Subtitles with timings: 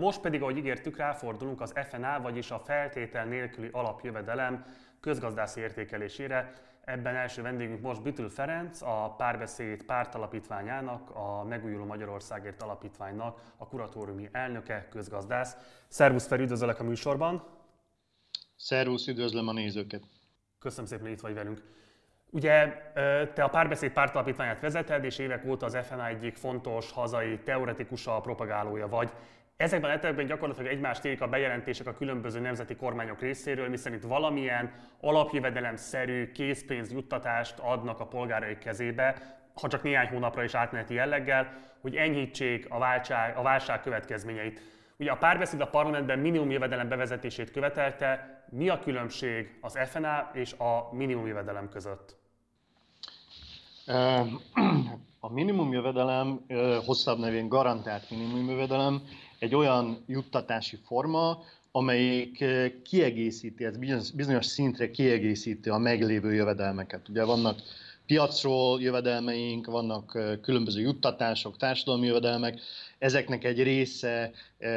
[0.00, 4.64] Most pedig, ahogy ígértük, ráfordulunk az FNA, vagyis a feltétel nélküli alapjövedelem
[5.00, 6.52] közgazdászi értékelésére.
[6.84, 14.28] Ebben első vendégünk most Bütül Ferenc, a Párbeszéd pártalapítványának, a Megújuló Magyarországért Alapítványnak a kuratóriumi
[14.32, 15.56] elnöke, közgazdász.
[15.88, 17.44] Szervusz Feri, üdvözöllek a műsorban!
[18.56, 20.02] Szervusz, üdvözlöm a nézőket!
[20.58, 21.62] Köszönöm szépen, hogy itt vagy velünk.
[22.30, 22.76] Ugye
[23.34, 28.88] te a Párbeszéd pártalapítványát vezeted, és évek óta az FNA egyik fontos hazai teoretikusa, propagálója
[28.88, 29.12] vagy.
[29.56, 34.72] Ezekben a letekben gyakorlatilag egymást érik a bejelentések a különböző nemzeti kormányok részéről, miszerint valamilyen
[35.00, 41.96] alapjövedelem-szerű készpénz juttatást adnak a polgárai kezébe, ha csak néhány hónapra is átmeneti jelleggel, hogy
[41.96, 44.60] enyhítsék a válság, a válság következményeit.
[44.98, 48.42] Ugye a párbeszéd a parlamentben minimum jövedelem bevezetését követelte.
[48.50, 52.16] Mi a különbség az FNA és a minimum jövedelem között?
[55.28, 56.40] A minimum jövedelem,
[56.84, 59.02] hosszabb nevén garantált minimum jövedelem,
[59.38, 62.44] egy olyan juttatási forma, amelyik
[62.84, 67.08] kiegészíti, ez bizonyos, szintre kiegészíti a meglévő jövedelmeket.
[67.08, 67.58] Ugye vannak
[68.06, 72.60] piacról jövedelmeink, vannak különböző juttatások, társadalmi jövedelmek,
[72.98, 74.30] ezeknek egy része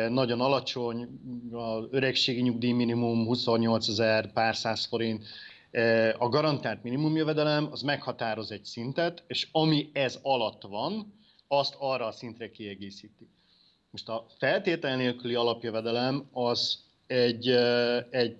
[0.10, 1.08] nagyon alacsony,
[1.52, 5.24] az öregségi nyugdíj minimum 28 ezer pár száz forint,
[6.18, 11.14] a garantált minimumjövedelem az meghatároz egy szintet, és ami ez alatt van,
[11.48, 13.30] azt arra a szintre kiegészíti.
[13.92, 17.48] Most a feltétel nélküli alapjövedelem az egy,
[18.10, 18.38] egy,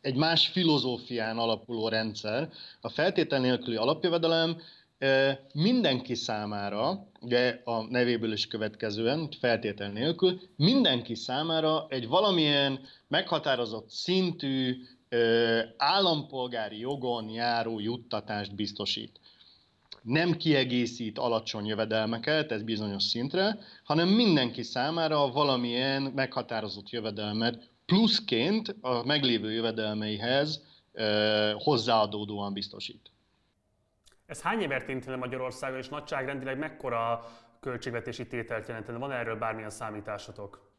[0.00, 2.50] egy más filozófián alapuló rendszer.
[2.80, 4.60] A feltétel nélküli alapjövedelem
[5.52, 14.76] mindenki számára, ugye a nevéből is következően, feltétel nélkül, mindenki számára egy valamilyen meghatározott szintű
[15.76, 19.20] állampolgári jogon járó juttatást biztosít
[20.04, 29.04] nem kiegészít alacsony jövedelmeket, ez bizonyos szintre, hanem mindenki számára valamilyen meghatározott jövedelmet pluszként a
[29.04, 30.62] meglévő jövedelmeihez
[31.54, 33.10] hozzáadódóan biztosít.
[34.26, 37.24] Ez hány évért érintene Magyarországon, és nagyságrendileg mekkora
[37.60, 38.98] költségvetési tételt jelentene?
[38.98, 40.72] Van erről bármilyen számításotok?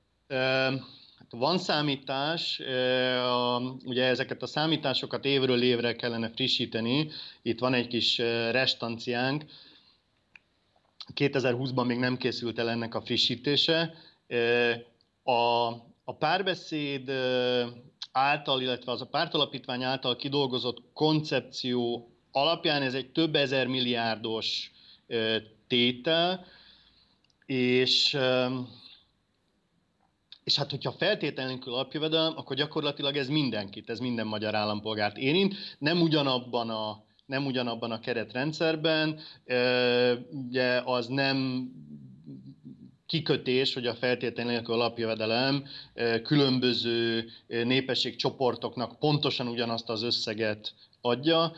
[1.17, 2.61] Hát van számítás,
[3.85, 7.09] ugye ezeket a számításokat évről évre kellene frissíteni.
[7.41, 8.17] Itt van egy kis
[8.51, 9.45] restanciánk.
[11.15, 13.93] 2020-ban még nem készült el ennek a frissítése.
[15.23, 15.67] A,
[16.03, 17.11] a párbeszéd
[18.11, 24.71] által, illetve az a pártalapítvány által kidolgozott koncepció alapján ez egy több ezer milliárdos
[25.67, 26.45] tétel,
[27.45, 28.17] és
[30.45, 35.55] és hát, hogyha feltétlenül alapjövedelem, akkor gyakorlatilag ez mindenkit, ez minden magyar állampolgárt érint.
[35.77, 39.19] Nem ugyanabban a, nem ugyanabban a keretrendszerben,
[40.29, 41.69] ugye az nem
[43.05, 45.65] kikötés, hogy a feltétlen nélkül alapjövedelem
[46.23, 51.53] különböző népességcsoportoknak pontosan ugyanazt az összeget adja.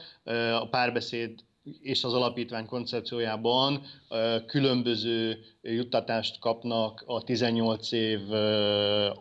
[0.59, 1.43] A párbeszéd
[1.81, 3.83] és az alapítvány koncepciójában
[4.45, 8.31] különböző juttatást kapnak a 18 év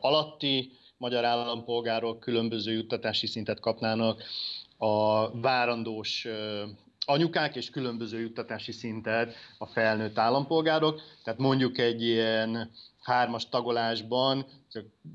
[0.01, 4.23] alatti magyar állampolgárok, különböző juttatási szintet kapnának
[4.79, 6.27] a várandós
[7.07, 11.01] anyukák és különböző juttatási szintet a felnőtt állampolgárok.
[11.25, 12.71] Tehát mondjuk egy ilyen
[13.07, 14.47] hármas tagolásban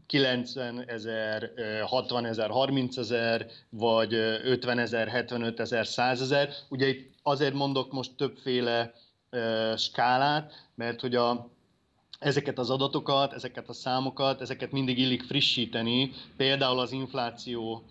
[0.06, 1.52] 90 ezer,
[1.85, 6.50] 60 ezer, 30 ezer, vagy 50 ezer, 75 ezer, 100 ezer.
[6.69, 8.94] Ugye itt azért mondok most többféle
[9.78, 11.50] skálát, mert hogy a,
[12.19, 17.84] ezeket az adatokat, ezeket a számokat, ezeket mindig illik frissíteni, például az infláció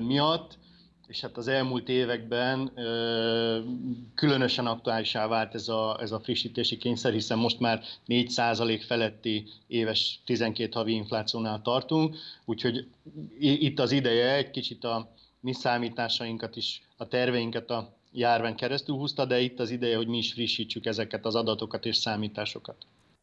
[0.00, 0.58] miatt,
[1.06, 3.58] és hát az elmúlt években ö,
[4.14, 10.20] különösen aktuálisá vált ez a, ez a frissítési kényszer, hiszen most már 4% feletti éves
[10.24, 12.86] 12 havi inflációnál tartunk, úgyhogy
[13.38, 19.24] itt az ideje egy kicsit a mi számításainkat is, a terveinket a járvány keresztül húzta,
[19.24, 22.76] de itt az ideje, hogy mi is frissítsük ezeket az adatokat és számításokat.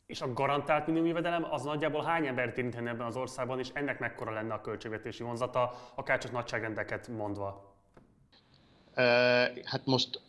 [0.06, 4.32] És a garantált minimumjövedelem az nagyjából hány embert érintene ebben az országban, és ennek mekkora
[4.32, 7.73] lenne a költségvetési vonzata, akár csak nagyságrendeket mondva?
[9.64, 10.22] Hát most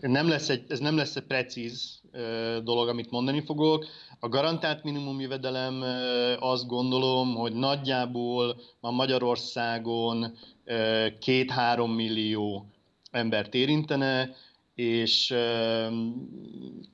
[0.00, 2.00] nem lesz egy, ez nem lesz egy precíz
[2.62, 3.86] dolog, amit mondani fogok.
[4.20, 5.82] A garantált minimum jövedelem
[6.38, 10.38] azt gondolom, hogy nagyjából ma Magyarországon
[11.20, 12.66] két-három millió
[13.10, 14.34] embert érintene,
[14.74, 15.34] és,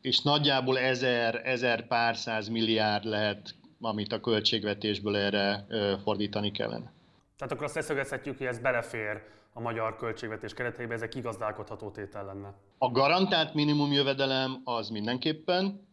[0.00, 5.66] és nagyjából ezer, ezer pár száz milliárd lehet, amit a költségvetésből erre
[6.02, 6.93] fordítani kellene.
[7.37, 9.22] Tehát akkor azt leszögezhetjük, hogy ez belefér
[9.58, 12.55] a magyar költségvetés kereteibe, ez egy kigazdálkodható tétel lenne.
[12.78, 15.87] A garantált minimum jövedelem az mindenképpen,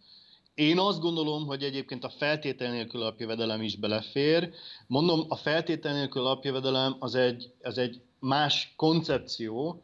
[0.53, 4.49] Én azt gondolom, hogy egyébként a feltétel nélkül alapjövedelem is belefér.
[4.87, 9.81] Mondom, a feltétel nélkül alapjövedelem az egy, az egy más koncepció,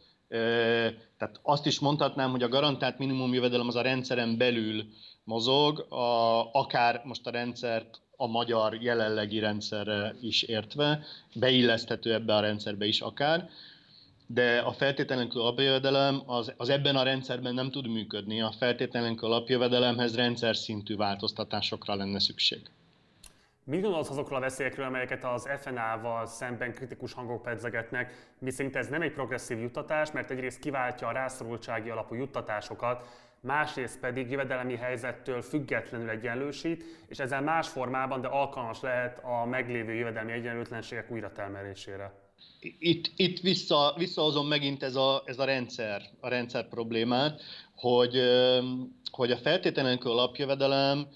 [1.17, 4.83] tehát azt is mondhatnám, hogy a garantált minimum jövedelem az a rendszeren belül
[5.23, 11.03] mozog, a, akár most a rendszert a magyar jelenlegi rendszerre is értve,
[11.35, 13.50] beilleszthető ebbe a rendszerbe is akár,
[14.27, 18.41] de a feltétlenül alapjövedelem az, az ebben a rendszerben nem tud működni.
[18.41, 22.62] A feltétlenül alapjövedelemhez rendszer szintű változtatásokra lenne szükség.
[23.63, 29.01] Mi gondolsz azokról a veszélyekről, amelyeket az FNA-val szemben kritikus hangok pedzegetnek, miszerint ez nem
[29.01, 33.07] egy progresszív juttatás, mert egyrészt kiváltja a rászorultsági alapú juttatásokat,
[33.41, 39.93] másrészt pedig jövedelmi helyzettől függetlenül egyenlősít, és ezzel más formában, de alkalmas lehet a meglévő
[39.93, 42.19] jövedelmi egyenlőtlenségek újratermelésére.
[42.79, 47.41] Itt, itt vissza, visszahozom megint ez a, ez a rendszer, a rendszer problémát,
[47.75, 48.21] hogy,
[49.11, 51.07] hogy a feltétlenül alapjövedelem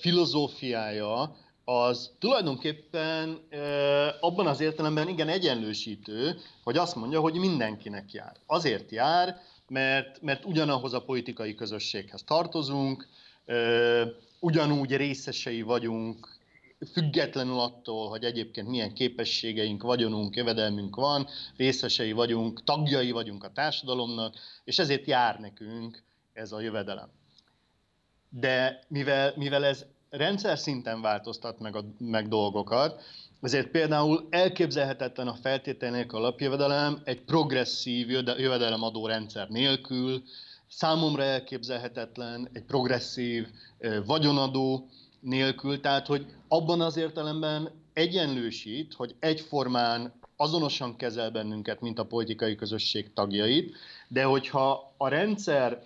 [0.00, 3.48] filozófiája az tulajdonképpen
[4.20, 8.36] abban az értelemben igen egyenlősítő, hogy azt mondja, hogy mindenkinek jár.
[8.46, 9.40] Azért jár,
[9.74, 13.08] mert, mert ugyanahoz a politikai közösséghez tartozunk,
[14.40, 16.28] ugyanúgy részesei vagyunk,
[16.92, 21.26] függetlenül attól, hogy egyébként milyen képességeink, vagyonunk, jövedelmünk van,
[21.56, 24.34] részesei vagyunk, tagjai vagyunk a társadalomnak,
[24.64, 27.08] és ezért jár nekünk ez a jövedelem.
[28.28, 33.02] De mivel, mivel ez rendszer szinten változtat meg, a, meg dolgokat,
[33.44, 40.22] ezért például elképzelhetetlen a feltétel nélkül alapjövedelem egy progresszív jövedelemadó rendszer nélkül,
[40.68, 43.46] számomra elképzelhetetlen egy progresszív
[44.06, 44.88] vagyonadó
[45.20, 52.54] nélkül, tehát hogy abban az értelemben egyenlősít, hogy egyformán azonosan kezel bennünket, mint a politikai
[52.54, 53.76] közösség tagjait,
[54.08, 55.82] de hogyha a rendszer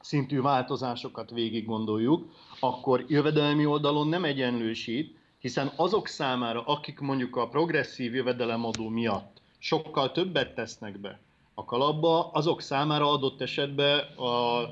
[0.00, 7.48] szintű változásokat végig gondoljuk, akkor jövedelmi oldalon nem egyenlősít, hiszen azok számára, akik mondjuk a
[7.48, 11.20] progresszív jövedelemadó miatt sokkal többet tesznek be
[11.54, 14.64] a kalapba, azok számára adott esetben a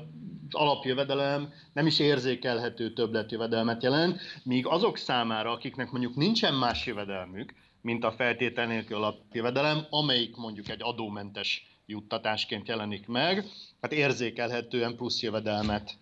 [0.51, 8.03] alapjövedelem nem is érzékelhető többletjövedelmet jelent, míg azok számára, akiknek mondjuk nincsen más jövedelmük, mint
[8.03, 13.45] a feltétel nélkül alapjövedelem, amelyik mondjuk egy adómentes juttatásként jelenik meg,
[13.81, 15.97] hát érzékelhetően plusz jövedelmet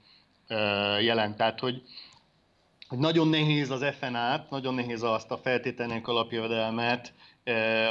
[1.02, 1.38] jelent.
[1.38, 1.82] Tehát, hogy,
[2.88, 7.14] hogy nagyon nehéz az FNA-t, nagyon nehéz azt a feltételnek alapjövedelmet,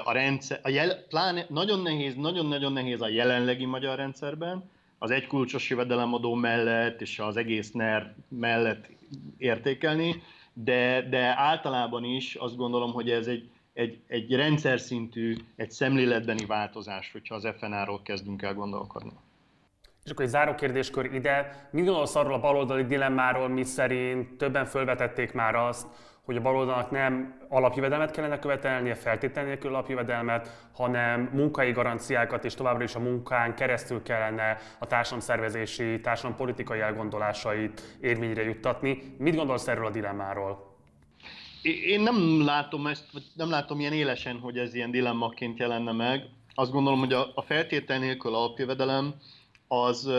[0.05, 5.71] a rendszer, a jel, pláne, nagyon nehéz, nagyon-nagyon nehéz a jelenlegi magyar rendszerben, az egykulcsos
[5.71, 8.89] jövedelemadó mellett és az egész NER mellett
[9.39, 10.23] értékelni,
[10.53, 16.45] de, de általában is azt gondolom, hogy ez egy, egy, egy rendszer szintű, egy szemléletbeni
[16.47, 19.13] változás, hogyha az FNA-ról kezdünk el gondolkodni.
[20.07, 21.69] És akkor egy záró kérdéskör ide.
[21.71, 25.87] Mi gondolsz arról a baloldali dilemmáról, mi szerint többen felvetették már azt,
[26.25, 32.55] hogy a baloldalnak nem alapjövedelmet kellene követelni, a feltétel nélkül alapjövedelmet, hanem munkai garanciákat és
[32.55, 39.15] továbbra is a munkán keresztül kellene a társadalomszervezési, társadalompolitikai elgondolásait érvényre juttatni.
[39.19, 40.77] Mit gondolsz erről a dilemmáról?
[41.63, 46.23] Én nem látom ezt, nem látom ilyen élesen, hogy ez ilyen dilemmaként jelenne meg.
[46.55, 49.15] Azt gondolom, hogy a feltétel nélkül alapjövedelem
[49.69, 50.11] az,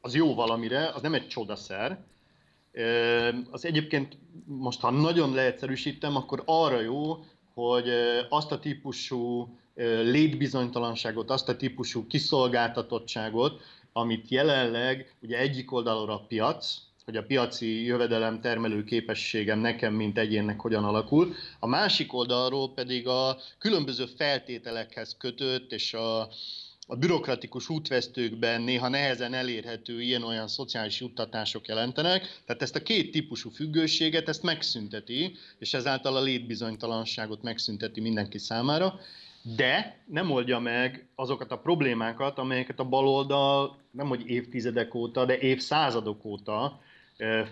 [0.00, 2.04] az jó valamire, az nem egy csodaszer.
[3.50, 7.88] Az egyébként most, ha nagyon leegyszerűsítem, akkor arra jó, hogy
[8.28, 9.48] azt a típusú
[10.02, 13.60] létbizonytalanságot, azt a típusú kiszolgáltatottságot,
[13.92, 20.18] amit jelenleg ugye egyik oldalról a piac, hogy a piaci jövedelem termelő képességem nekem, mint
[20.18, 21.34] egyénnek hogyan alakul.
[21.58, 26.28] A másik oldalról pedig a különböző feltételekhez kötött és a,
[26.90, 32.42] a bürokratikus útvesztőkben néha nehezen elérhető ilyen-olyan szociális juttatások jelentenek.
[32.46, 39.00] Tehát ezt a két típusú függőséget, ezt megszünteti, és ezáltal a létbizonytalanságot megszünteti mindenki számára,
[39.56, 45.38] de nem oldja meg azokat a problémákat, amelyeket a baloldal nem hogy évtizedek óta, de
[45.38, 46.80] évszázadok óta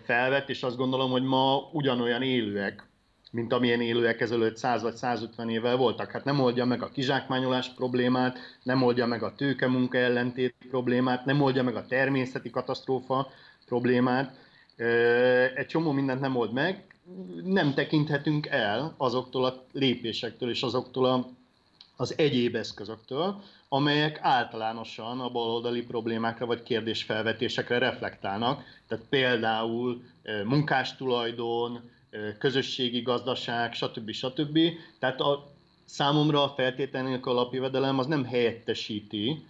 [0.05, 2.88] felvett, és azt gondolom, hogy ma ugyanolyan élőek
[3.37, 6.11] mint amilyen élőek ezelőtt 100 vagy 150 évvel voltak.
[6.11, 11.40] Hát nem oldja meg a kizsákmányolás problémát, nem oldja meg a tőkemunka ellentét problémát, nem
[11.40, 13.31] oldja meg a természeti katasztrófa
[13.66, 14.37] problémát.
[15.55, 16.85] Egy csomó mindent nem old meg,
[17.45, 21.28] nem tekinthetünk el azoktól a lépésektől és azoktól a,
[21.97, 28.64] az egyéb eszközöktől, amelyek általánosan a baloldali problémákra vagy kérdésfelvetésekre reflektálnak.
[28.88, 30.02] Tehát például
[30.45, 31.95] munkástulajdon,
[32.38, 34.11] közösségi gazdaság, stb.
[34.11, 34.58] stb.
[34.99, 35.50] Tehát a,
[35.85, 39.44] számomra a feltétel nélkül alapjövedelem az nem helyettesíti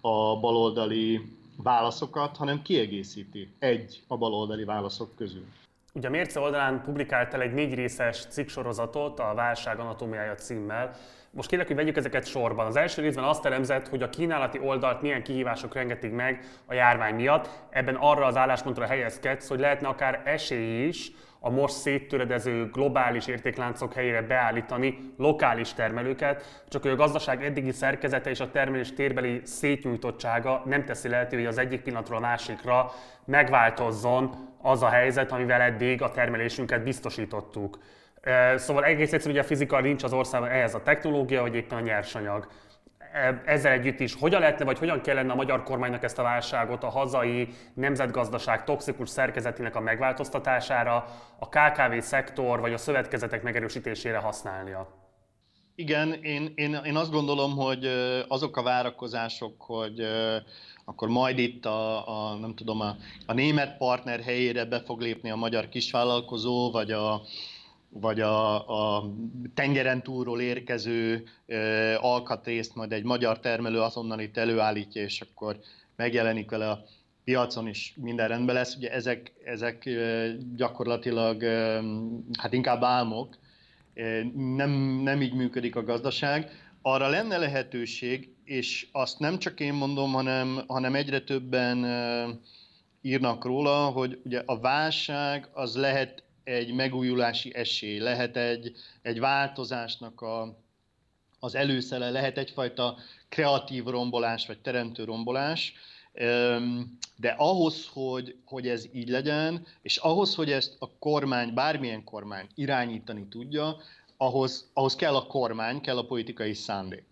[0.00, 1.20] a baloldali
[1.56, 5.44] válaszokat, hanem kiegészíti egy a baloldali válaszok közül.
[5.92, 10.96] Ugye a Mérce oldalán publikált el egy négy részes cikksorozatot a Válság anatómiája címmel.
[11.32, 12.66] Most kérlek, hogy vegyük ezeket sorban.
[12.66, 17.14] Az első részben azt elemzett, hogy a kínálati oldalt milyen kihívások rengetik meg a járvány
[17.14, 17.48] miatt.
[17.70, 23.92] Ebben arra az álláspontra helyezkedsz, hogy lehetne akár esély is a most széttöredező globális értékláncok
[23.92, 30.62] helyére beállítani lokális termelőket, csak hogy a gazdaság eddigi szerkezete és a termelés térbeli szétnyújtottsága
[30.64, 32.92] nem teszi lehetővé, hogy az egyik pillanatról a másikra
[33.24, 37.78] megváltozzon az a helyzet, amivel eddig a termelésünket biztosítottuk.
[38.56, 41.80] Szóval egész egyszerűen ugye a fizika nincs az országban ehhez a technológia, vagy éppen a
[41.80, 42.48] nyersanyag.
[43.44, 46.88] Ezzel együtt is hogyan lehetne, vagy hogyan kellene a magyar kormánynak ezt a válságot a
[46.88, 51.04] hazai nemzetgazdaság toxikus szerkezetének a megváltoztatására,
[51.38, 55.00] a KKV szektor vagy a szövetkezetek megerősítésére használnia?
[55.74, 57.84] Igen, én, én, én azt gondolom, hogy
[58.28, 60.00] azok a várakozások, hogy
[60.84, 62.96] akkor majd itt a, a nem tudom, a,
[63.26, 67.22] a német partner helyére be fog lépni a magyar kisvállalkozó, vagy a,
[67.92, 69.12] vagy a, a
[69.54, 75.58] tengeren túlról érkező e, alkatrészt majd egy magyar termelő azonnal itt előállítja, és akkor
[75.96, 76.84] megjelenik vele a
[77.24, 78.76] piacon is minden rendben lesz.
[78.76, 79.90] Ugye ezek, ezek
[80.56, 81.42] gyakorlatilag
[82.38, 83.38] hát inkább álmok,
[84.34, 84.70] nem,
[85.02, 86.50] nem így működik a gazdaság.
[86.82, 91.86] Arra lenne lehetőség, és azt nem csak én mondom, hanem, hanem egyre többen
[93.02, 100.20] írnak róla, hogy ugye a válság az lehet egy megújulási esély, lehet egy, egy változásnak
[100.20, 100.58] a,
[101.40, 105.74] az előszele, lehet egyfajta kreatív rombolás, vagy teremtő rombolás,
[107.16, 112.46] de ahhoz, hogy, hogy ez így legyen, és ahhoz, hogy ezt a kormány, bármilyen kormány
[112.54, 113.76] irányítani tudja,
[114.16, 117.04] ahhoz, ahhoz kell a kormány, kell a politikai szándék.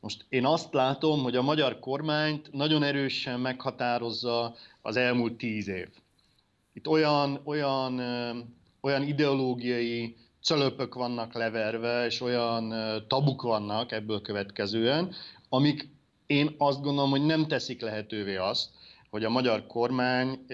[0.00, 5.88] Most én azt látom, hogy a magyar kormányt nagyon erősen meghatározza az elmúlt tíz év.
[6.72, 8.00] Itt olyan, olyan,
[8.80, 12.74] olyan ideológiai cölöpök vannak leverve, és olyan
[13.08, 15.14] tabuk vannak ebből következően,
[15.48, 15.88] amik
[16.26, 18.70] én azt gondolom, hogy nem teszik lehetővé azt,
[19.10, 20.44] hogy a magyar kormány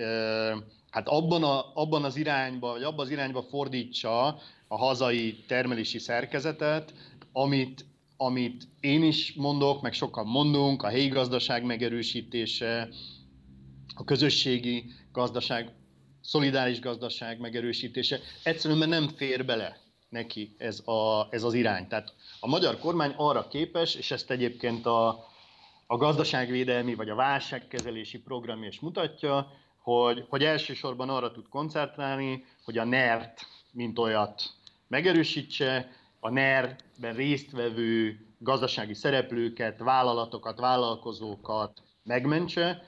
[0.91, 4.27] hát abban, a, abban az irányba, vagy abban az irányba fordítsa
[4.69, 6.95] a hazai termelési szerkezetet,
[7.33, 7.85] amit
[8.17, 12.89] amit én is mondok, meg sokan mondunk, a helyi gazdaság megerősítése,
[13.95, 15.73] a közösségi gazdaság,
[16.27, 19.79] szolidáris gazdaság megerősítése, egyszerűen nem fér bele
[20.09, 21.89] neki ez, a, ez az irány.
[21.89, 25.09] Tehát a magyar kormány arra képes, és ezt egyébként a,
[25.87, 29.53] a gazdaságvédelmi vagy a válságkezelési program is mutatja,
[29.83, 34.43] hogy, hogy elsősorban arra tud koncentrálni, hogy a NERT, mint olyat
[34.89, 35.91] megerősítse,
[36.21, 42.85] a NER-ben résztvevő gazdasági szereplőket, vállalatokat, vállalkozókat megmentse,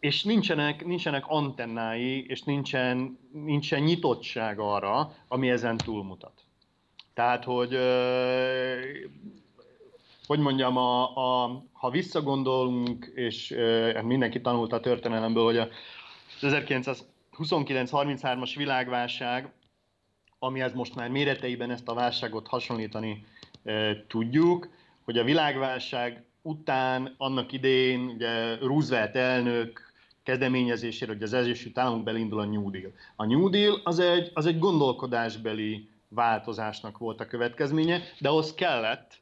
[0.00, 6.44] és nincsenek, nincsenek antennái, és nincsen, nincsen nyitottság arra, ami ezen túlmutat.
[7.14, 7.78] Tehát, hogy
[10.26, 15.68] hogy mondjam, a, a, ha visszagondolunk, és e, mindenki tanulta a történelemből, hogy a
[16.40, 19.52] 1929-33-as világválság
[20.42, 23.24] amihez most már méreteiben ezt a válságot hasonlítani
[24.06, 24.68] tudjuk,
[25.04, 29.89] hogy a világválság után annak idején ugye Roosevelt elnök
[30.30, 32.92] kezdeményezésére, hogy az Egyesült Államok belindul a New Deal.
[33.16, 39.18] A New Deal az egy, az egy gondolkodásbeli változásnak volt a következménye, de ahhoz kellett,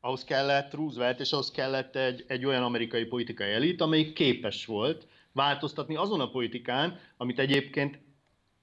[0.00, 5.06] ahhoz kellett Roosevelt, és ahhoz kellett egy, egy olyan amerikai politikai elit, amelyik képes volt
[5.32, 7.98] változtatni azon a politikán, amit egyébként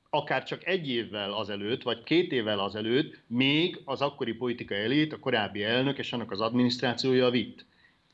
[0.10, 5.20] akár csak egy évvel azelőtt, vagy két évvel azelőtt még az akkori politikai elit, a
[5.20, 7.66] korábbi elnök és annak az adminisztrációja vitt.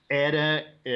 [0.08, 0.92] Erre e,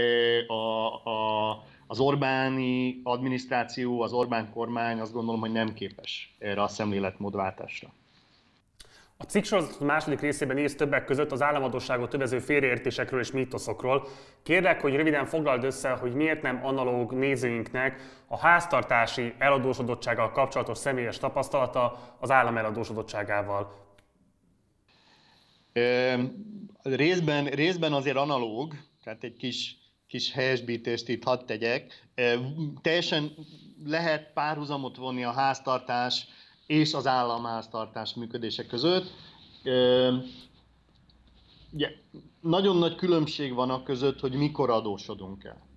[0.47, 6.67] a, a, az Orbáni adminisztráció, az Orbán kormány azt gondolom, hogy nem képes erre a
[6.67, 7.93] szemléletmódváltásra.
[9.17, 14.07] A cikksorozat második részében írsz többek között az államadóságot többező félreértésekről és mítoszokról.
[14.43, 21.17] Kérlek, hogy röviden foglald össze, hogy miért nem analóg nézőinknek a háztartási eladósodottsággal kapcsolatos személyes
[21.17, 23.73] tapasztalata az állam eladósodottságával.
[26.83, 29.78] részben, részben azért analóg, tehát egy kis,
[30.09, 32.07] kis helyesbítést itt hadd tegyek.
[32.81, 33.33] teljesen
[33.85, 36.27] lehet párhuzamot vonni a háztartás
[36.67, 39.13] és az államháztartás működése között.
[41.71, 41.89] Ugye,
[42.41, 45.67] nagyon nagy különbség van a között, hogy mikor adósodunk el.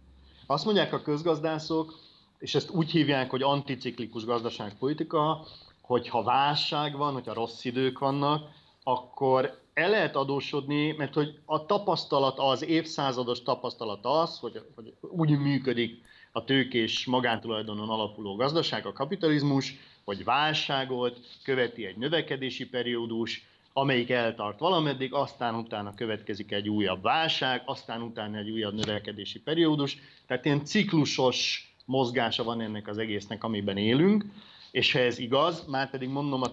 [0.46, 1.98] Azt mondják a közgazdászok,
[2.38, 5.46] és ezt úgy hívják, hogy anticiklikus gazdaságpolitika,
[5.82, 8.50] hogy ha válság van, hogyha rossz idők vannak,
[8.82, 15.38] akkor el lehet adósodni, mert hogy a tapasztalat, az évszázados tapasztalat az, hogy, hogy úgy
[15.38, 16.02] működik
[16.32, 19.74] a tőkés magántulajdonon alapuló gazdaság, a kapitalizmus,
[20.04, 27.62] hogy válságot, követi egy növekedési periódus, amelyik eltart valameddig, aztán utána következik egy újabb válság,
[27.64, 29.98] aztán utána egy újabb növekedési periódus.
[30.26, 34.24] Tehát ilyen ciklusos mozgása van ennek az egésznek, amiben élünk,
[34.70, 36.50] és ha ez igaz, már pedig mondom, a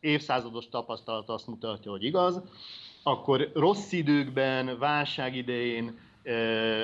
[0.00, 2.42] évszázados tapasztalat azt mutatja, hogy igaz,
[3.02, 5.98] akkor rossz időkben, válság idején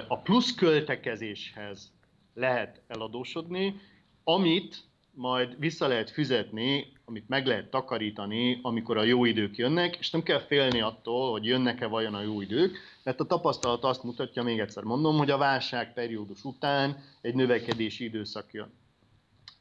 [0.08, 1.92] a plusz költekezéshez
[2.34, 3.80] lehet eladósodni,
[4.24, 4.82] amit
[5.14, 10.22] majd vissza lehet fizetni, amit meg lehet takarítani, amikor a jó idők jönnek, és nem
[10.22, 14.58] kell félni attól, hogy jönnek-e vajon a jó idők, mert a tapasztalat azt mutatja, még
[14.58, 18.72] egyszer mondom, hogy a válságperiódus után egy növekedési időszak jön.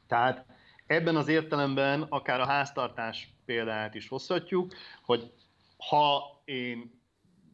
[0.08, 0.46] Tehát
[0.86, 4.72] ebben az értelemben akár a háztartás példát is hozhatjuk,
[5.04, 5.30] hogy
[5.88, 7.02] ha én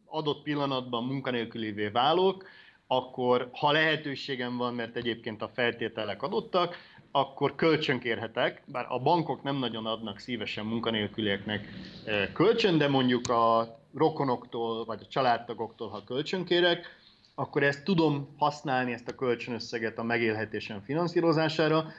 [0.06, 2.44] adott pillanatban munkanélkülévé válok,
[2.86, 6.76] akkor ha lehetőségem van, mert egyébként a feltételek adottak,
[7.10, 11.68] akkor kölcsönkérhetek, bár a bankok nem nagyon adnak szívesen munkanélkülieknek
[12.04, 16.98] eh, kölcsön, de mondjuk a rokonoktól vagy a családtagoktól, ha kölcsönkérek,
[17.34, 21.92] akkor ezt tudom használni, ezt a kölcsönösszeget a megélhetésem finanszírozására,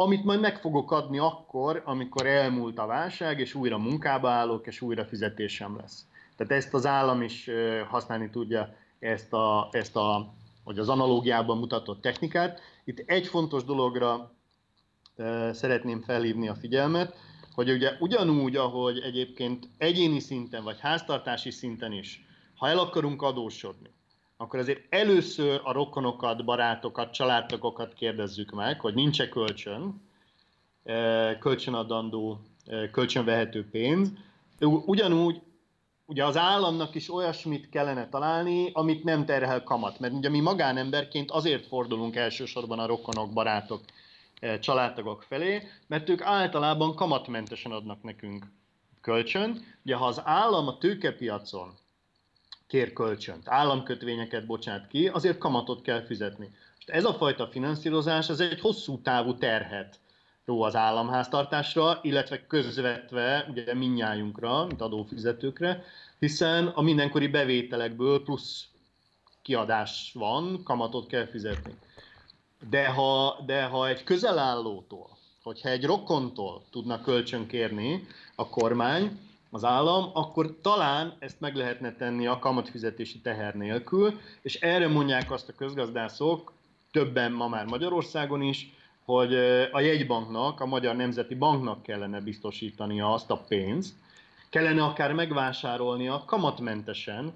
[0.00, 4.80] amit majd meg fogok adni akkor, amikor elmúlt a válság, és újra munkába állok, és
[4.80, 6.06] újra fizetésem lesz.
[6.36, 7.50] Tehát ezt az állam is
[7.88, 12.60] használni tudja, ezt a, ezt a hogy az analógiában mutatott technikát.
[12.84, 14.34] Itt egy fontos dologra
[15.52, 17.16] szeretném felhívni a figyelmet,
[17.54, 22.26] hogy ugye ugyanúgy, ahogy egyébként egyéni szinten vagy háztartási szinten is,
[22.56, 23.90] ha el akarunk adósodni,
[24.40, 30.02] akkor azért először a rokonokat, barátokat, családtagokat kérdezzük meg, hogy nincs-e kölcsön,
[31.38, 32.40] kölcsönadandó,
[32.92, 34.12] kölcsönvehető pénz.
[34.60, 35.40] Ugyanúgy
[36.06, 39.98] ugye az államnak is olyasmit kellene találni, amit nem terhel kamat.
[39.98, 43.80] Mert ugye mi magánemberként azért fordulunk elsősorban a rokonok, barátok,
[44.40, 48.46] eh, családtagok felé, mert ők általában kamatmentesen adnak nekünk
[49.00, 49.64] kölcsön.
[49.84, 51.74] Ugye ha az állam a tőkepiacon
[52.68, 56.50] kér kölcsönt, államkötvényeket bocsát ki, azért kamatot kell fizetni.
[56.74, 59.98] Most ez a fajta finanszírozás, ez egy hosszú távú terhet
[60.44, 65.84] ró az államháztartásra, illetve közvetve ugye minnyájunkra, mint adófizetőkre,
[66.18, 68.68] hiszen a mindenkori bevételekből plusz
[69.42, 71.74] kiadás van, kamatot kell fizetni.
[72.70, 79.18] De ha, de ha egy közelállótól, hogyha egy rokontól tudna kölcsön kérni a kormány,
[79.50, 85.30] az állam, akkor talán ezt meg lehetne tenni a kamatfizetési teher nélkül, és erre mondják
[85.30, 86.52] azt a közgazdászok,
[86.92, 88.72] többen ma már Magyarországon is,
[89.04, 89.34] hogy
[89.72, 93.94] a jegybanknak, a Magyar Nemzeti Banknak kellene biztosítania azt a pénzt,
[94.50, 97.34] kellene akár megvásárolnia kamatmentesen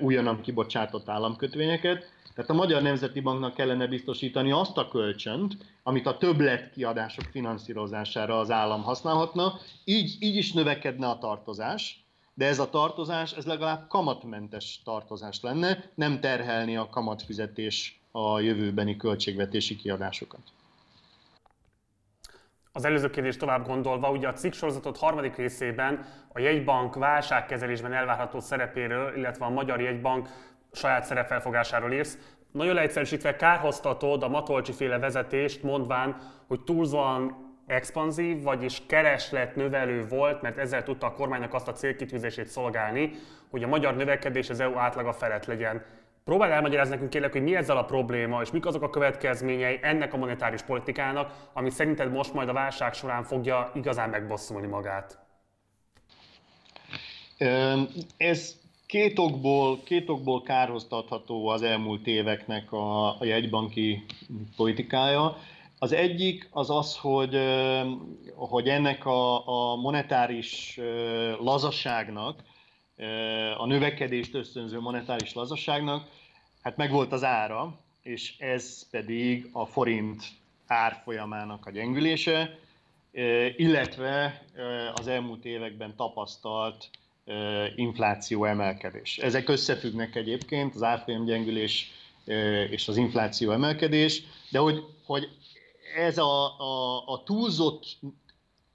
[0.00, 6.16] újonnan kibocsátott államkötvényeket, tehát a Magyar Nemzeti Banknak kellene biztosítani azt a kölcsönt, amit a
[6.16, 12.70] többlet kiadások finanszírozására az állam használhatna, így, így is növekedne a tartozás, de ez a
[12.70, 20.42] tartozás, ez legalább kamatmentes tartozás lenne, nem terhelni a kamatfizetés a jövőbeni költségvetési kiadásokat.
[22.72, 28.40] Az előző kérdés tovább gondolva, ugye a cikk sorozatot harmadik részében a jegybank válságkezelésben elvárható
[28.40, 30.28] szerepéről, illetve a Magyar Jegybank
[30.72, 32.18] saját szerepfelfogásáról írsz.
[32.52, 40.42] Nagyon leegyszerűsítve kárhoztatod a Matolcsi féle vezetést, mondván, hogy túlzóan expanzív, vagyis kereslet növelő volt,
[40.42, 43.10] mert ezzel tudta a kormánynak azt a célkitűzését szolgálni,
[43.50, 45.84] hogy a magyar növekedés az EU átlaga felett legyen.
[46.24, 50.12] Próbálj elmagyarázni nekünk kérlek, hogy mi ezzel a probléma, és mik azok a következményei ennek
[50.12, 55.18] a monetáris politikának, ami szerinted most majd a válság során fogja igazán megbosszulni magát?
[58.16, 58.59] Ez
[58.90, 64.04] két okból, két okból kárhoztatható az elmúlt éveknek a, a jegybanki
[64.56, 65.36] politikája.
[65.78, 67.38] Az egyik az az, hogy,
[68.34, 70.80] hogy ennek a, a monetáris
[71.40, 72.42] lazaságnak,
[73.58, 76.08] a növekedést ösztönző monetáris lazaságnak,
[76.62, 80.22] hát megvolt az ára, és ez pedig a forint
[80.66, 82.58] árfolyamának a gyengülése,
[83.56, 84.44] illetve
[84.94, 86.90] az elmúlt években tapasztalt
[87.74, 89.18] infláció emelkedés.
[89.18, 91.90] Ezek összefüggnek egyébként, az árfolyam gyengülés
[92.70, 95.28] és az infláció emelkedés, de hogy, hogy
[95.96, 97.98] ez a, a, a túlzott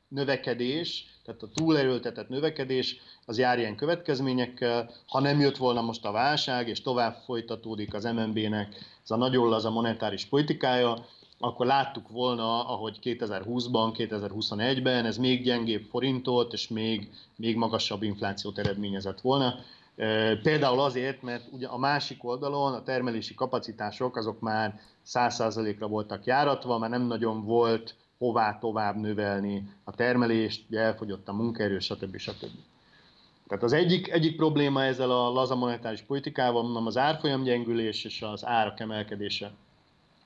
[0.08, 4.91] növekedés, tehát a túlerőltetett növekedés, az jár ilyen következményekkel.
[5.08, 9.50] Ha nem jött volna most a válság, és tovább folytatódik az MNB-nek ez a nagyon
[9.50, 11.06] laza monetáris politikája,
[11.39, 18.58] akkor láttuk volna, ahogy 2020-ban, 2021-ben ez még gyengébb forintot és még, még magasabb inflációt
[18.58, 19.56] eredményezett volna.
[20.41, 26.78] Például azért, mert ugye a másik oldalon a termelési kapacitások azok már 100%-ra voltak járatva,
[26.78, 32.17] már nem nagyon volt hová tovább növelni a termelést, ugye elfogyott a munkaerő, stb.
[32.17, 32.52] stb.
[33.48, 38.21] Tehát az egyik, egyik probléma ezzel a laza monetáris politikával, mondom, az árfolyam gyengülés és
[38.21, 39.52] az árak emelkedése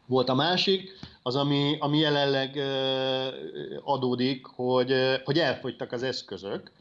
[0.09, 2.57] volt a másik, az, ami, ami jelenleg
[3.83, 4.93] adódik, hogy,
[5.23, 6.71] hogy elfogytak az eszközök.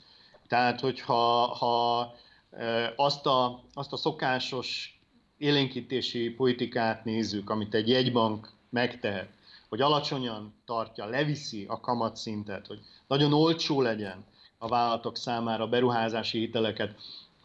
[0.48, 2.14] Tehát, hogyha ha
[2.96, 5.00] azt, a, azt a szokásos
[5.38, 9.28] élénkítési politikát nézzük, amit egy jegybank megtehet,
[9.68, 14.24] hogy alacsonyan tartja, leviszi a kamatszintet, hogy nagyon olcsó legyen
[14.58, 16.94] a vállalatok számára beruházási hiteleket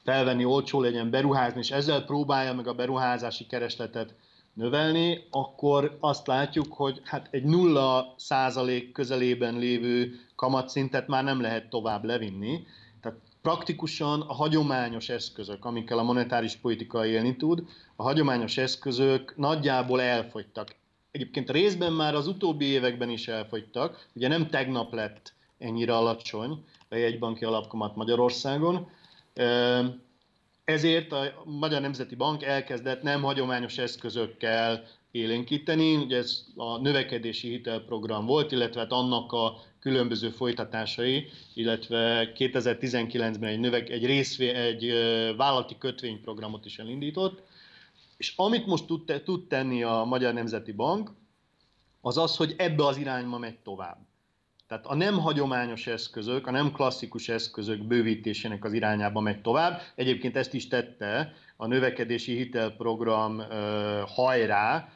[0.04, 4.14] felvenni, olcsó legyen beruházni, és ezzel próbálja meg a beruházási keresletet
[4.54, 11.70] növelni, akkor azt látjuk, hogy hát egy nulla százalék közelében lévő kamatszintet már nem lehet
[11.70, 12.66] tovább levinni.
[13.02, 17.64] Tehát praktikusan a hagyományos eszközök, amikkel a monetáris politika élni tud,
[17.96, 20.76] a hagyományos eszközök nagyjából elfogytak.
[21.12, 26.96] Egyébként részben már az utóbbi években is elfogytak, ugye nem tegnap lett ennyire alacsony a
[26.96, 28.90] jegybanki alapkamat Magyarországon,
[30.66, 35.96] ezért a Magyar Nemzeti Bank elkezdett nem hagyományos eszközökkel élénkíteni.
[35.96, 43.60] Ugye ez a növekedési hitelprogram volt, illetve hát annak a különböző folytatásai, illetve 2019-ben egy,
[43.60, 44.92] növek, egy, részvé, egy
[45.38, 47.42] vállalati kötvényprogramot is elindított.
[48.18, 51.12] És amit most tud, tud tenni a Magyar Nemzeti Bank,
[52.02, 53.98] az az, hogy ebbe az irányba megy tovább.
[54.68, 59.82] Tehát a nem hagyományos eszközök, a nem klasszikus eszközök bővítésének az irányába megy tovább.
[59.96, 63.44] Egyébként ezt is tette a növekedési hitelprogram
[64.08, 64.90] hajrá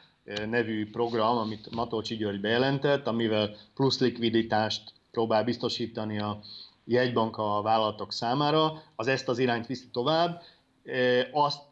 [0.46, 6.40] nevű program, amit Matolcsi György bejelentett, amivel plusz likviditást próbál biztosítani a
[6.84, 10.42] jegybank a vállalatok számára, az ezt az irányt viszi tovább.
[11.32, 11.62] Azt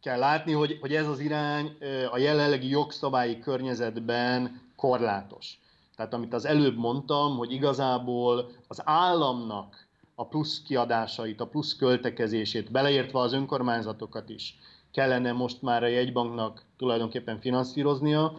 [0.00, 1.76] kell látni, hogy, hogy ez az irány
[2.10, 5.58] a jelenlegi jogszabályi környezetben korlátos.
[6.02, 12.70] Tehát amit az előbb mondtam, hogy igazából az államnak a plusz kiadásait, a plusz költekezését,
[12.70, 14.58] beleértve az önkormányzatokat is,
[14.92, 18.32] kellene most már a jegybanknak tulajdonképpen finanszíroznia.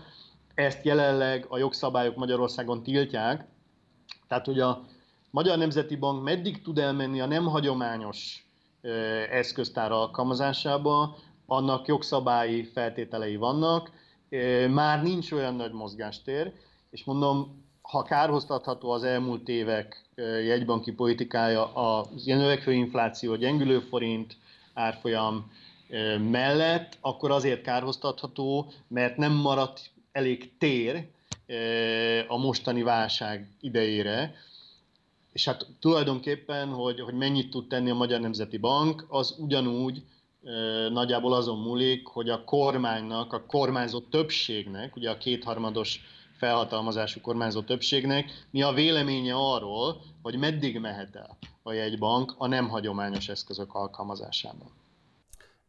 [0.55, 3.47] Ezt jelenleg a jogszabályok Magyarországon tiltják.
[4.27, 4.81] Tehát, hogy a
[5.31, 8.47] Magyar Nemzeti Bank meddig tud elmenni a nem hagyományos
[9.31, 13.91] eszköztár alkalmazásába, annak jogszabályi feltételei vannak.
[14.69, 16.53] Már nincs olyan nagy mozgástér,
[16.93, 20.05] és mondom, ha kárhoztatható az elmúlt évek
[20.45, 24.37] jegybanki politikája a növekvő infláció, gyengülő forint,
[24.73, 25.51] árfolyam
[26.31, 31.07] mellett, akkor azért kárhoztatható, mert nem maradt elég tér
[32.27, 34.35] a mostani válság idejére,
[35.31, 40.03] és hát tulajdonképpen, hogy, hogy mennyit tud tenni a Magyar Nemzeti Bank, az ugyanúgy
[40.89, 45.99] nagyjából azon múlik, hogy a kormánynak, a kormányzó többségnek, ugye a kétharmados
[46.43, 52.69] felhatalmazású kormányzó többségnek mi a véleménye arról, hogy meddig mehet el a jegybank a nem
[52.69, 54.82] hagyományos eszközök alkalmazásában.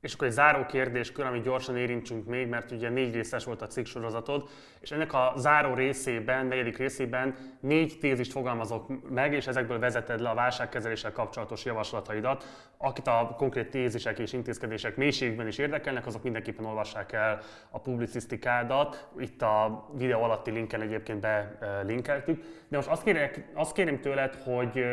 [0.05, 3.67] És akkor egy záró kérdéskör, amit gyorsan érintsünk még, mert ugye négy részes volt a
[3.67, 4.49] cikk sorozatod,
[4.81, 10.29] és ennek a záró részében, negyedik részében négy tézist fogalmazok meg, és ezekből vezeted le
[10.29, 12.45] a válságkezeléssel kapcsolatos javaslataidat.
[12.77, 17.41] Akit a konkrét tézisek és intézkedések mélységben is érdekelnek, azok mindenképpen olvassák el
[17.71, 19.09] a publicisztikádat.
[19.19, 22.43] Itt a videó alatti linken egyébként belinkeltük.
[22.69, 24.85] De most azt, kérek, azt kérem tőled, hogy,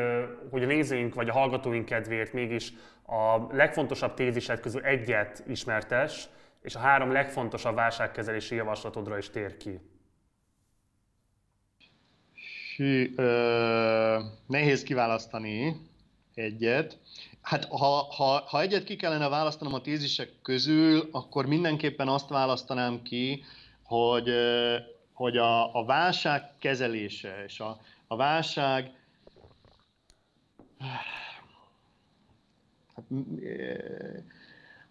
[0.52, 2.74] hogy a nézőink vagy a hallgatóink kedvéért mégis
[3.12, 6.28] a legfontosabb tézised közül egyet ismertes,
[6.62, 9.80] és a három legfontosabb válságkezelési javaslatodra is tér ki.
[12.76, 15.76] Hű, ö, nehéz kiválasztani
[16.34, 16.98] egyet.
[17.42, 23.02] Hát ha, ha, ha egyet ki kellene választanom a tézisek közül, akkor mindenképpen azt választanám
[23.02, 23.44] ki,
[23.84, 24.30] hogy,
[25.14, 28.92] hogy a, a válság kezelése és a, a válság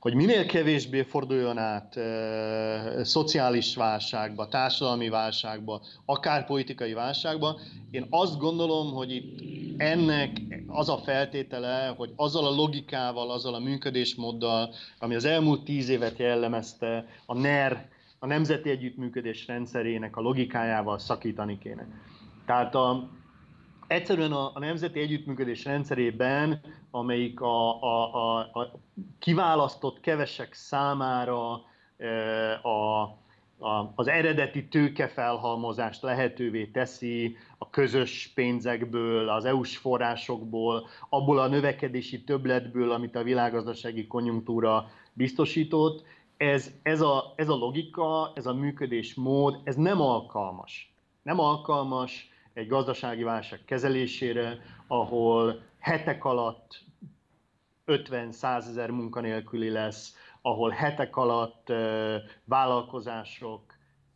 [0.01, 7.61] hogy minél kevésbé forduljon át e, szociális válságba, társadalmi válságba, akár politikai válságba.
[7.91, 9.41] Én azt gondolom, hogy itt
[9.81, 10.31] ennek
[10.67, 16.19] az a feltétele, hogy azzal a logikával, azzal a működésmóddal, ami az elmúlt tíz évet
[16.19, 21.87] jellemezte, a NER, a Nemzeti Együttműködés rendszerének a logikájával szakítani kéne.
[22.47, 23.09] Tehát a,
[23.91, 28.73] egyszerűen a, a nemzeti együttműködés rendszerében, amelyik a, a, a, a
[29.19, 31.61] kiválasztott kevesek számára
[31.99, 33.19] e, a
[33.95, 42.91] az eredeti tőkefelhalmozást lehetővé teszi a közös pénzekből, az EU-s forrásokból, abból a növekedési többletből,
[42.93, 46.05] amit a világgazdasági konjunktúra biztosított.
[46.37, 50.95] Ez, ez, a, ez a logika, ez a működésmód, ez nem alkalmas.
[51.23, 56.85] Nem alkalmas egy gazdasági válság kezelésére, ahol hetek alatt
[57.87, 61.73] 50-100 ezer munkanélküli lesz, ahol hetek alatt
[62.45, 63.63] vállalkozások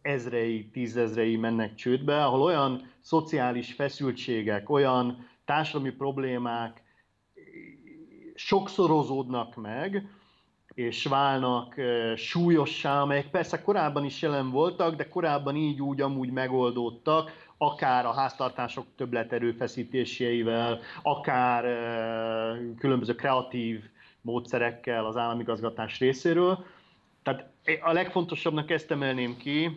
[0.02, 6.82] ezrei, tízezrei mennek csődbe, ahol olyan szociális feszültségek, olyan társadalmi problémák
[8.34, 10.08] sokszorozódnak meg,
[10.74, 11.74] és válnak
[12.16, 18.12] súlyossá, amelyek persze korábban is jelen voltak, de korábban így úgy amúgy megoldódtak, akár a
[18.12, 21.64] háztartások többleterőfeszítéseivel, akár
[22.78, 23.84] különböző kreatív
[24.20, 26.64] módszerekkel az államigazgatás részéről.
[27.22, 27.46] Tehát
[27.82, 29.76] a legfontosabbnak ezt emelném ki,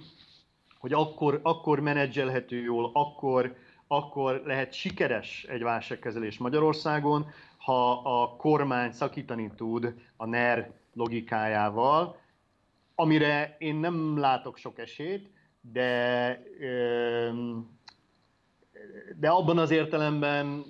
[0.79, 3.55] hogy akkor, akkor menedzselhető jól, akkor,
[3.87, 7.25] akkor lehet sikeres egy válságkezelés Magyarországon,
[7.57, 12.19] ha a kormány szakítani tud a NER logikájával,
[12.95, 15.29] amire én nem látok sok esélyt,
[15.61, 16.43] de,
[19.19, 20.65] de abban az értelemben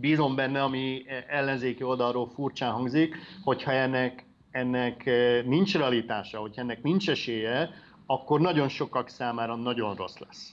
[0.00, 6.82] bízom benne, ami ellenzéki oldalról furcsán hangzik, hogyha ennek, ennek eh, nincs realitása, hogyha ennek
[6.82, 7.70] nincs esélye,
[8.06, 10.52] akkor nagyon sokak számára nagyon rossz lesz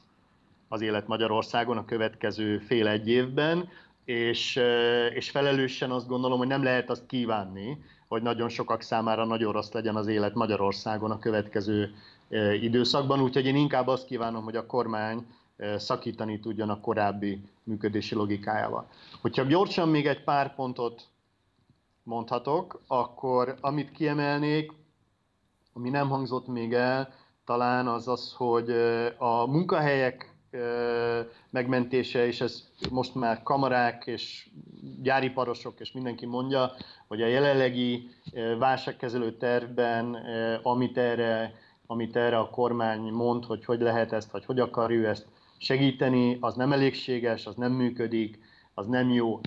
[0.67, 3.69] az élet Magyarországon a következő fél egy évben,
[4.05, 9.25] és, eh, és felelősen azt gondolom, hogy nem lehet azt kívánni, hogy nagyon sokak számára
[9.25, 11.93] nagyon rossz legyen az élet Magyarországon a következő
[12.29, 15.25] eh, időszakban, úgyhogy én inkább azt kívánom, hogy a kormány
[15.77, 18.89] szakítani tudjon a korábbi működési logikájával.
[19.21, 21.07] Hogyha gyorsan még egy pár pontot
[22.03, 24.71] mondhatok, akkor amit kiemelnék,
[25.73, 27.13] ami nem hangzott még el,
[27.45, 28.69] talán az az, hogy
[29.17, 30.33] a munkahelyek
[31.49, 34.49] megmentése, és ez most már kamarák és
[35.01, 36.71] gyáriparosok és mindenki mondja,
[37.07, 38.09] hogy a jelenlegi
[38.59, 40.17] válságkezelő tervben,
[40.63, 41.53] amit erre,
[41.85, 46.37] amit erre a kormány mond, hogy hogy lehet ezt, vagy hogy akar ő ezt segíteni,
[46.39, 48.39] az nem elégséges, az nem működik,
[48.73, 49.39] az nem jó.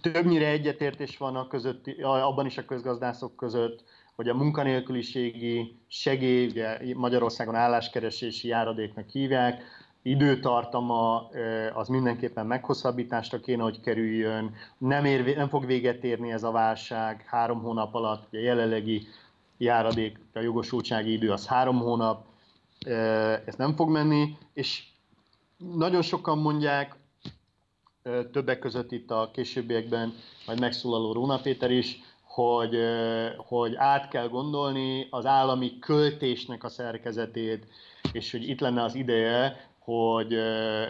[0.00, 3.84] Többnyire egyetértés van a között, abban is a közgazdászok között,
[4.16, 9.62] hogy a munkanélküliségi segély, ugye Magyarországon álláskeresési járadéknak hívják,
[10.02, 11.28] időtartama
[11.74, 17.24] az mindenképpen meghosszabbításra kéne, hogy kerüljön, nem, ér, nem fog véget érni ez a válság
[17.26, 19.06] három hónap alatt, a jelenlegi
[19.58, 22.26] járadék, a jogosultsági idő az három hónap,
[23.46, 24.84] ez nem fog menni, és
[25.56, 26.96] nagyon sokan mondják,
[28.32, 30.14] többek között itt a későbbiekben
[30.46, 32.76] majd megszólaló Róna Péter is, hogy,
[33.36, 37.66] hogy át kell gondolni az állami költésnek a szerkezetét,
[38.12, 40.36] és hogy itt lenne az ideje, hogy,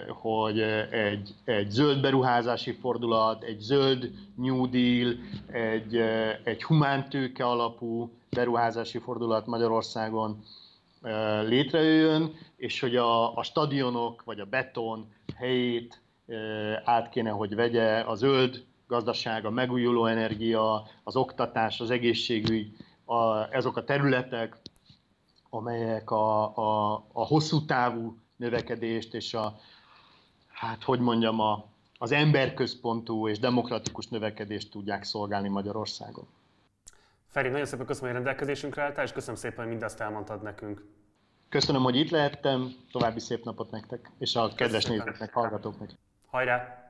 [0.09, 5.15] hogy egy, egy zöld beruházási fordulat, egy zöld New Deal,
[5.47, 5.97] egy,
[6.45, 10.45] egy humántőke alapú beruházási fordulat Magyarországon
[11.43, 16.01] létrejöjjön, és hogy a, a stadionok vagy a beton helyét
[16.85, 23.53] át kéne, hogy vegye a zöld gazdaság, a megújuló energia, az oktatás, az egészségügy, a,
[23.55, 24.57] ezok a területek,
[25.51, 29.59] amelyek a, a, a hosszú távú növekedést és a,
[30.49, 31.65] hát hogy mondjam, a,
[31.99, 36.27] az emberközpontú és demokratikus növekedést tudják szolgálni Magyarországon.
[37.29, 40.85] Feri, nagyon szépen köszönöm, hogy rendelkezésünkre álltál, és köszönöm szépen, hogy mindezt elmondtad nekünk.
[41.49, 45.91] Köszönöm, hogy itt lehettem, további szép napot nektek, és a kedves nézőknek, hallgatóknak.
[46.31, 46.86] Hajrá!